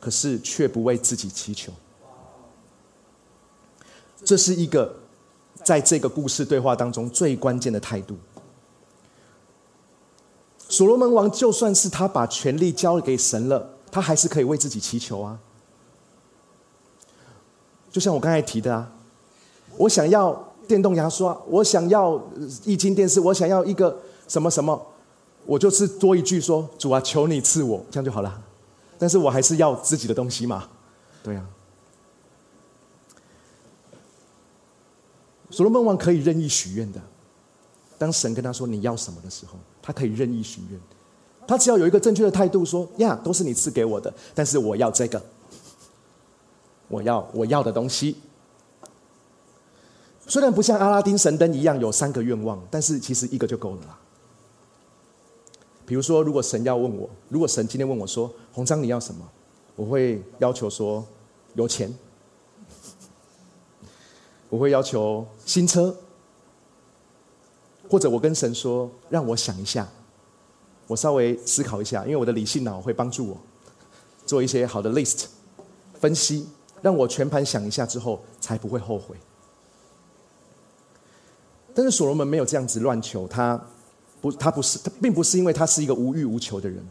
[0.00, 1.72] 可是却不为自己祈求。
[4.24, 4.92] 这是一个
[5.66, 8.16] 在这个故事对话当中最关键的态度。
[10.68, 15.36] 所罗门王就算是他把权力交给神了，他还是可以为自己祈求啊。
[17.90, 18.88] 就像我刚才提的啊，
[19.76, 22.14] 我想要电动牙刷，我想要
[22.62, 24.80] 液晶电视，我想要一个什么什么，
[25.46, 28.40] 我就是多一句说主啊，求你赐我，这样就好了。
[29.00, 30.68] 但是我还是要自己的东西嘛，
[31.24, 31.44] 对呀。
[35.56, 37.00] 所罗门王可以任意许愿的，
[37.96, 40.78] 当神跟他说你要什么的时候，他可以任意许愿。
[41.48, 45.22] 他只要有一个正确的态度，说呀，都是你赐给我的，但是我要这个。
[46.88, 48.16] 我要我要的东西，
[50.26, 53.98] 虽然不像阿拉丁神灯一样有三个愿望，但是其实一个就够了啦。
[55.86, 59.26] 比如说，如果神要问我，如果神今天问我说：“红章你要什么？”
[59.74, 61.02] 我会要求说
[61.54, 61.90] 有钱，
[64.48, 65.96] 我会要求新车，
[67.88, 69.88] 或者我跟神说：“让我想一下，
[70.86, 73.36] 我稍微思考一下，因为我的理性脑会帮助我
[74.24, 75.26] 做一些好的 list
[76.00, 76.48] 分析。”
[76.82, 79.16] 让我全盘想一下之后，才不会后悔。
[81.74, 83.60] 但是所罗门没有这样子乱求，他
[84.20, 86.86] 不，他不是，他并不是因为他是一个无欲无求的人。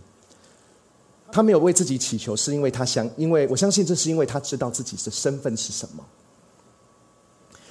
[1.31, 6.03] 他没有为自己祈求，是因为他想，因为我相信这是因为他知道自己的身份是什么。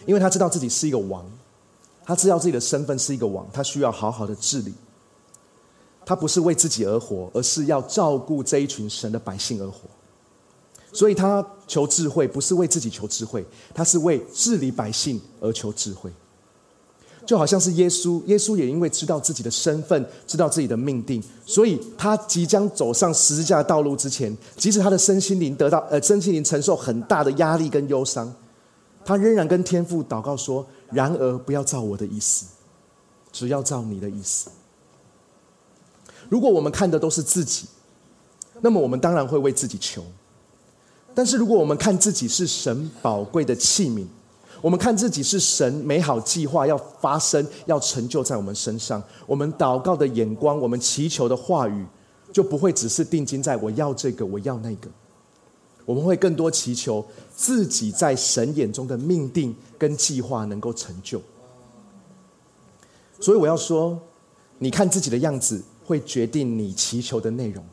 [0.06, 1.24] 因为他知道自己是一个王，
[2.04, 4.72] 他知道自己的身份是一个王，他需要好好的治理。
[6.06, 9.88] 他不是为自己而活，而是要照顾这一群神的百姓而活。
[10.92, 16.12] 所以他求智慧，不是为自己求智慧，他是为治理百姓而求智慧。
[17.26, 28.30] 就好像是耶稣，耶稣也因为知道自己的身份，知道自己的命定，所以他即将走上十字架道路之前，即使他的身心灵得到呃身心灵承受很大的压力跟忧伤，
[29.04, 32.46] 他仍然跟天父祷告说：“然而不要照我的意思，
[33.30, 34.50] 只要照你的意思。”
[36.30, 37.66] 如果我们看的都是自己，
[38.60, 40.02] 那么我们当然会为自己求。
[41.14, 44.06] 但是，如果我们看自己是神宝贵的器皿，
[44.60, 51.86] 我们看自己是神美好计划要发生、要成就在我们身上，我们祷告的眼光，我们祈求的话语，
[52.32, 54.88] 就不会只是定睛在我要这个，我要那个。
[55.84, 61.20] 我们会更多祈求自己在神眼中的命定跟计划能够成就。
[63.20, 64.00] 所以我要说，
[64.58, 67.64] 你看自己的样子，会决定你祈求的内容。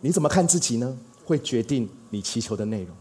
[0.00, 0.96] 你怎么看自己呢？
[1.24, 2.96] 会决定你祈求的内容。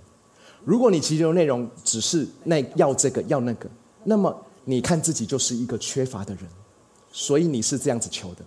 [0.63, 3.69] 如果你祈求的内容只是那要这个要那个，
[4.03, 6.43] 那么你看自己就是一个缺乏的人，
[7.12, 8.43] 所以你是这样子求的。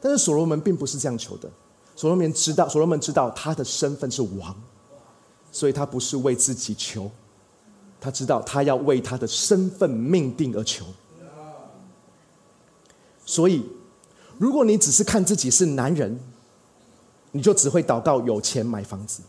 [0.00, 1.50] 但是所罗门并不是这样求的。
[1.96, 4.54] 所罗门知道，所罗门知道他的身份是王，
[5.52, 7.10] 所以他不是为自己求，
[8.00, 10.86] 他知道他要为他的身份命定而求。
[13.26, 13.64] 所以，
[14.38, 16.18] 如果你只是看自己是男人，
[17.32, 19.20] 你就只会祷告有钱买房子，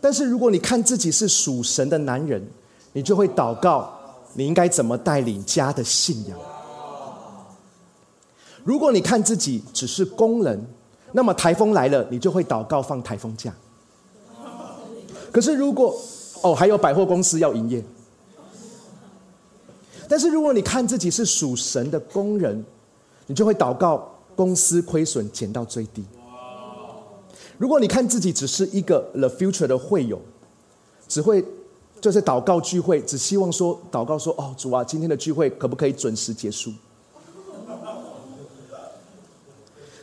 [0.00, 2.46] 但是如果你看自己是属神的男人，
[2.92, 3.92] 你就会祷告
[4.34, 6.38] 你应该怎么带领家的信仰。
[8.62, 10.64] 如果你看自己只是工人，
[11.12, 13.52] 那么台风来了，你就会祷告放台风假。
[15.32, 15.94] 可是如果
[16.42, 17.84] 哦还有百货公司要营业，
[20.08, 22.64] 但是如果你看自己是属神的工人，
[23.26, 26.04] 你就会祷告公司亏损减到最低。
[27.58, 30.20] 如果你看自己只是一个 The Future 的会友，
[31.08, 31.44] 只会
[32.00, 36.72] 就是祷告聚会，只希望说祷告说哦主啊，今天的聚会可不可以准时结束？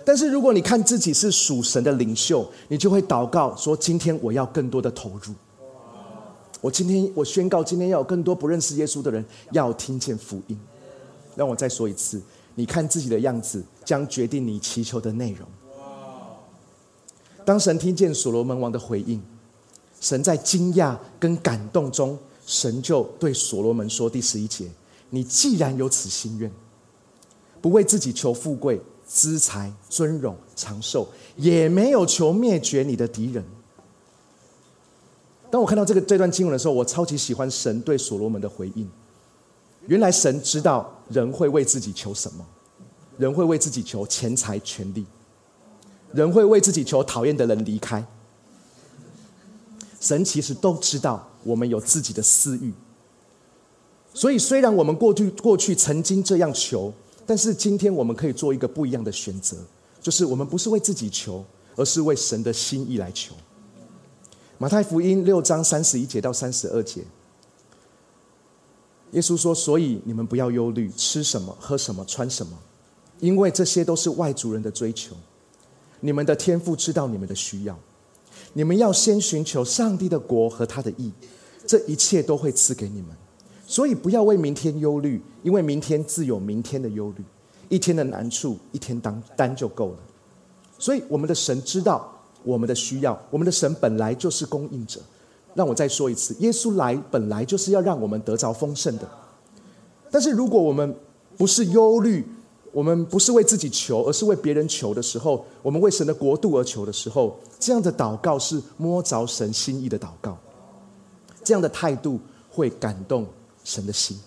[0.05, 5.33] 但是如果你看自己是属神的领袖，你就会祷告说今天我要更多的投入。
[6.61, 10.57] 我今天我宣告今天要有更多不认识耶稣的人要听见福音。
[11.35, 12.21] 让我再说一次，
[12.53, 15.47] 你看自己的样子将决定你祈求的内容。
[17.43, 19.21] 当神听见所罗门王的回应，
[19.99, 24.69] 神在惊讶跟感动中，神就对所罗门说：“第十一节，
[25.09, 26.51] 你既然有此心愿，
[27.61, 33.43] 不为自己求富贵、资财、尊荣、长寿，也没有求灭绝你的敌人。”
[35.51, 38.89] 当我看到这个这段经文的时候，我超级喜欢神对所罗门的回应。
[39.87, 42.45] 原来神知道人会为自己求什么，
[43.17, 45.05] 人会为自己求钱财、权利。
[46.13, 48.05] 人会为自己求讨厌的人离开，
[49.99, 52.71] 神其实都知道我们有自己的私欲，
[54.13, 56.93] 所以，虽然我们过去过去曾经这样求，
[57.25, 59.57] 但是今天我们可以做一个不一样的选择，
[60.01, 61.43] 就是我们不是为自己求，
[61.75, 63.33] 而是为神的心意来求。
[64.57, 67.01] 马太福音六章三十一节到三十二节，
[69.11, 72.57] 耶稣说：“所以你们不要忧虑，吃什么，喝什么，穿什么，
[73.19, 75.15] 因为这些都是外族人的追求。
[76.01, 77.77] 你们的天父知道你们的需要，
[78.53, 81.11] 你们要先寻求上帝的国和他的义，
[81.65, 83.09] 这一切都会赐给你们。”
[83.67, 87.23] 所以不要为明天忧虑，因为明天自有明天的忧虑。
[87.67, 89.97] 一天的难处，一天当担就够了。
[90.77, 92.13] 所以我们的神知道
[92.43, 95.01] 我们的需要，我们的神本来就是供应者。
[95.55, 99.09] 让我再说一次，耶稣来本来就是要让我们得着丰盛的。
[100.11, 100.95] 但是如果我们
[101.37, 102.23] 不是忧虑，
[102.71, 110.37] 我们不是为自己求，而是为别人求的时候，我们为神的国度而求的时候，这样的祷告是摸着神心意的祷告。
[111.43, 112.19] 这样的态度
[112.51, 113.25] 会感动。
[113.65, 114.17] 神的心。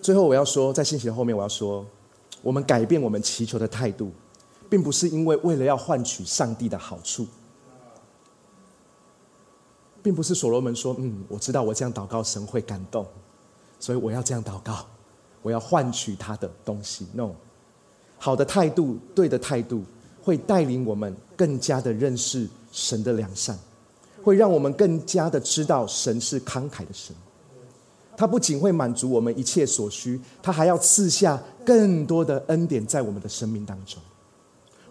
[0.00, 1.84] 最后，我要说，在信息的后面，我要说，
[2.40, 4.12] 我们改变我们祈求的态度，
[4.70, 7.26] 并不是因为为了要换取上帝的好处，
[10.00, 13.04] 并不是所罗门说：“嗯，我知道我这样祷告神会感动，
[13.80, 14.86] 所以我要这样祷告，
[15.42, 17.32] 我要换取他的东西。” No，
[18.18, 19.84] 好的态度，对的态度，
[20.22, 23.58] 会带领我们更加的认识神的良善。
[24.28, 27.16] 会让我们更加的知道神是慷慨的神，
[28.14, 33.98] 他不仅会满足我们一切所需，他还要赐下更多的恩典在我们的生命当中。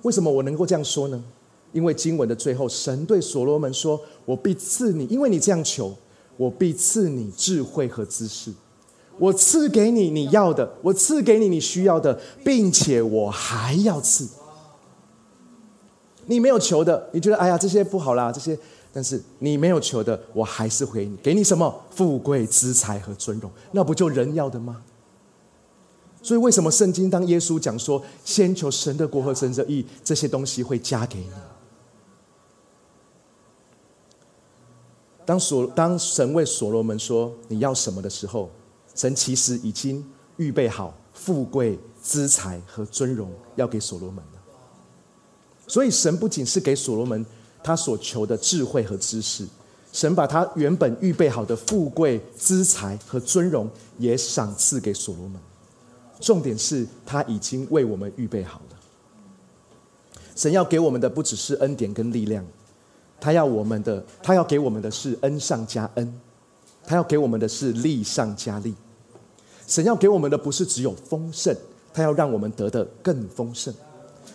[0.02, 1.24] 为什么我能够这样说呢？
[1.72, 5.94] 因为经文的最后，神对所罗门说：“我必赐你，因为你这样求，
[6.36, 8.52] 我必赐你智慧和知识，
[9.20, 14.28] 我赐给你你要的，我赐给你你需要的，并且我还要赐。
[16.26, 18.58] 你没有求的，你觉得哎呀这些不好啦，这些。”
[18.98, 24.82] 但是你没有求的，我还是回你，给你什么富贵、资财和尊荣，那不就人要的吗？
[26.24, 31.30] 所以为什么圣经当耶稣讲说，先求神的国和神的义，这些东西会加给你？
[35.28, 38.50] 当所当神为所罗门说你要什么的时候，
[38.96, 40.04] 神其实已经
[40.38, 44.42] 预备好富贵、资财和尊荣要给所罗门了。
[45.68, 47.24] 所以神不仅是给所罗门。
[47.68, 49.46] 他所求的智慧和知识，
[49.92, 55.38] 神把他原本预备好的富贵、资财和尊荣也赏赐给所罗门。
[56.22, 58.78] 重点是他已经为我们预备好了。
[60.34, 62.42] 神要给我们的不只是恩典跟力量，
[63.20, 66.22] 他要我们的，他要给我们的是恩上加恩，
[66.86, 68.74] 他要给我们的是利上加利。
[69.68, 71.54] 神要给我们的不是只有丰盛，
[71.94, 73.74] 他要让我们得的更丰盛。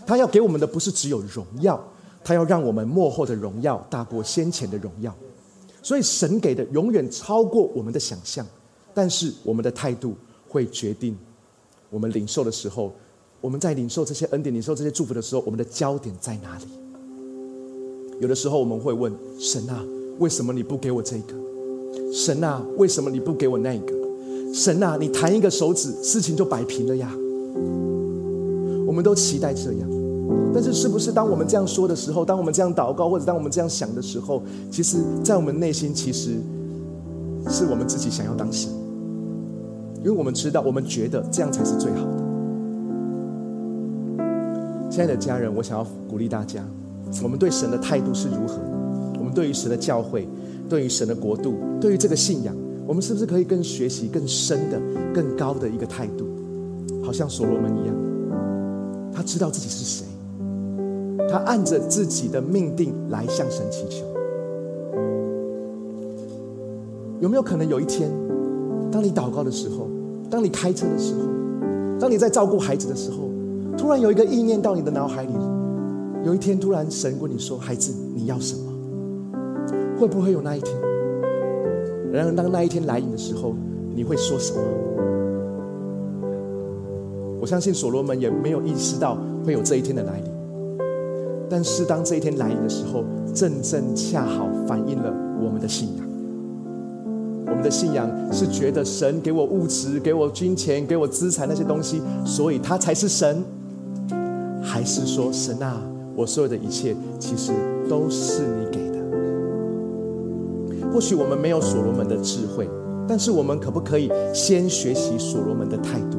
[0.07, 1.83] 他要给我们的不是只有荣耀。
[2.25, 5.15] 他要让我们幕后的荣耀大过先前的荣耀，
[5.83, 8.47] 所以神给的永远超过我们的想象。
[8.95, 10.15] 但是我们的态度
[10.49, 11.17] 会决定
[11.91, 12.93] 我们领受的时候，
[13.41, 16.65] 我们在领受这些恩典、领受这些祝福的时候，我们的焦点在哪里？
[18.21, 19.83] 有的时候我们会问神啊，
[20.19, 21.35] 为什么你不给我这个？
[22.13, 23.95] 神啊，为什么你不给我那个？
[24.55, 27.11] 神啊，你弹一个手指，事情就摆平了呀。
[28.87, 30.02] 我们都期待这样。
[30.55, 36.37] 但是，是不是当我们这样说的时候，当我们这样祷告，或者当我们这样想的时候，其实，在我们内心，其实
[37.49, 38.71] 是我们自己想要当神，
[39.99, 42.23] 因为我们知道，我们觉得这样才是最好的。
[44.91, 46.63] 亲爱的家人，我想要鼓励大家，
[47.23, 48.59] 我们对神的态度是如何？
[49.19, 50.29] 我们对于神的教会，
[50.69, 52.55] 对于神的国度，对于这个信仰，
[52.87, 54.79] 我们是不是可以更学习更深的、
[55.15, 56.27] 更高的一个态度？
[57.03, 57.97] 好像所罗门一样，
[59.13, 60.07] 他知道自己是谁。
[61.31, 64.05] 他按着自己的命定来向神祈求，
[67.21, 68.11] 有没有可能有一天，
[68.91, 69.89] 当你祷告的时候，
[70.29, 71.21] 当你开车的时候，
[71.99, 73.31] 当你在照顾孩子的时候，
[73.79, 75.33] 突然有一个意念到你的脑海里，
[76.25, 78.71] 有一天突然神跟你说：“孩子，你要什么？”
[79.99, 80.77] 会不会有那一天？
[82.13, 83.55] 然而，当那一天来临的时候，
[83.95, 84.61] 你会说什么？
[87.41, 90.32] 我相信所罗门也没有意识到会有这一天的来临。
[91.53, 96.07] 但是当这一天来临的时候，正正恰好反映了我们的信仰。
[97.47, 103.45] 我们的信仰是觉得神给我物质、给我金钱、给我资产那些东西，所以他才是神，
[104.63, 105.83] 还是说神啊，
[106.17, 107.53] 我所有的一切其实
[107.87, 108.97] 都是你给的？
[110.91, 112.67] 或许我们没有所罗门的智慧，
[113.07, 116.17] 但是我们可不可以先学习所罗门的态度？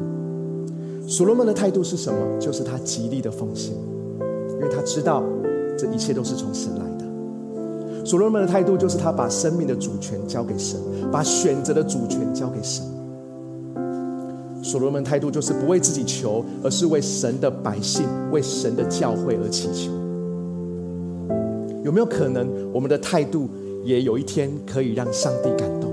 [1.08, 2.20] 所罗门的态度是什么？
[2.38, 3.74] 就是他极力的奉献。
[4.64, 5.22] 因为他知道
[5.76, 7.04] 这一切都是从神来的，
[8.06, 10.80] 所罗门的态度就是他把生命的主权交给神，
[11.12, 12.82] 把选择的主权交给神。
[14.62, 19.92] 所罗门态度就是不为自己求，而是为神的百姓、为神的教会而祈求。
[21.82, 23.46] 有没有可能，我们的态度
[23.84, 25.92] 也有一天可以让上帝感动？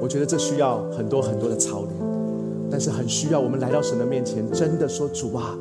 [0.00, 1.90] 我觉得这需要很多很多的操练，
[2.70, 5.54] 但是很需要我们来到神的面前，真的说：“主啊，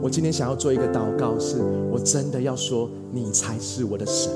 [0.00, 1.58] 我今天想要做一个祷告，是
[1.90, 4.32] 我真的要说，你才是我的神。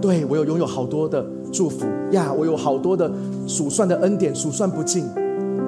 [0.00, 3.10] 对我有拥有好多的祝福呀，我有好多的
[3.46, 5.04] 数算的恩典，数算不尽。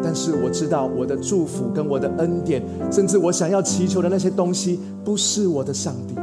[0.02, 6.14] 但是我知道，我的祝福跟我的恩典，甚至我想要祈求的那些东西，不是我的上帝。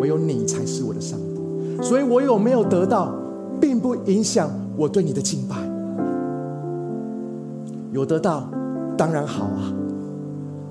[0.00, 1.82] 唯有你才是我的上帝。
[1.82, 3.14] 所以我有没有得到，
[3.60, 5.56] 并不影响我对你的敬拜。
[7.92, 8.50] 有得到，
[8.98, 9.72] 当然好啊。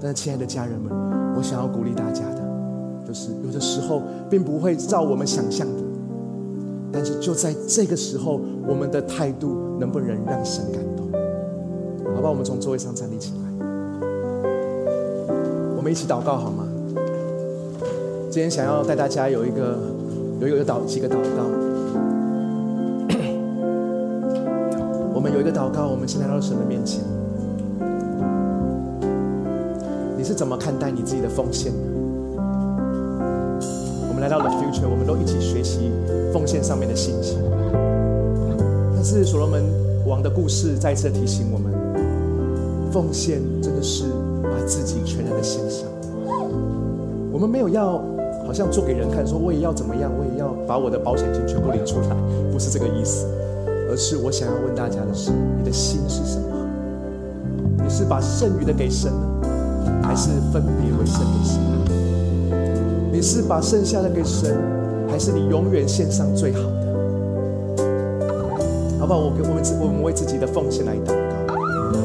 [0.06, 0.94] 但是，亲爱的家人们，
[1.36, 2.42] 我想要鼓励大家的，
[3.08, 5.82] 就是有的时候并不会照我们想象的。
[6.92, 11.08] 但是就在这个时候，我们的态度能不能让神感动？
[12.16, 13.40] 好吧，我们从座位上站立起来，
[15.76, 16.68] 我们一起祷告好吗？
[18.30, 19.76] 今天想要带大家有一个
[20.40, 21.44] 有一个祷几个祷告。
[25.16, 27.04] 我们有一个祷告，我们先来到神的面前。
[30.26, 31.78] 是怎么看待你自己的奉献呢？
[34.10, 35.92] 我们来到了 future，我们都一起学习
[36.34, 37.38] 奉献上面的信息。
[38.96, 39.64] 但是所罗门
[40.08, 41.72] 王的故事再次提醒我们，
[42.92, 44.06] 奉献真的是
[44.42, 45.88] 把自己全然的献上。
[47.32, 48.02] 我们没有要
[48.48, 52.16] 好像做给人看，说我也要怎么样，我也要把我的保险金全部领出来，
[52.52, 53.28] 不是这个意思，
[53.92, 56.48] 而是我想要问大家的是，你的心是什么？
[57.84, 59.20] 你是把剩余的给神呢？
[60.06, 61.60] 还是分别为圣给神？
[63.12, 64.56] 你是把剩下的给神，
[65.10, 67.84] 还是你永远献上最好的？
[69.00, 69.20] 好不好？
[69.20, 71.56] 我给我们我们为自己的奉献来祷告。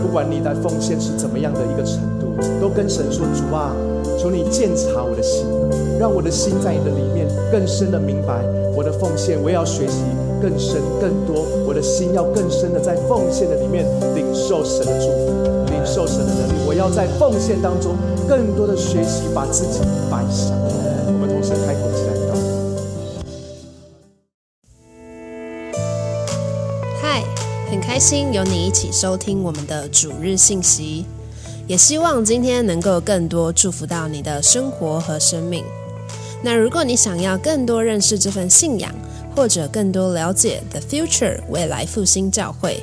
[0.02, 3.76] 不管你的奉献是怎么样的一个程度，都跟神说：主啊，
[4.18, 5.44] 求你鉴察我的心，
[5.98, 8.42] 让我的心在你的里面更深的明白
[8.74, 9.38] 我的奉献。
[9.42, 10.02] 我也要学习
[10.40, 13.84] 更深更多，我的心要更深的在奉献的里面
[14.14, 15.49] 领受神的祝福。
[15.84, 17.96] 受神的能力，我要在奉献当中
[18.28, 20.56] 更多的学习，把自己摆上。
[21.06, 22.34] 我们同时开口起来祷
[27.00, 27.22] 嗨，
[27.70, 31.04] 很开心有你一起收听我们的主日信息，
[31.66, 35.64] 也希望今天能够更多祝福到你的生活和生命。
[36.42, 38.90] 那如果你想要更多认识这份信仰，
[39.36, 42.82] 或者更多了解 The Future 未来复兴教会。